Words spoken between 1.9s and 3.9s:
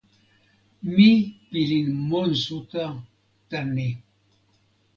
monsuta tan ni.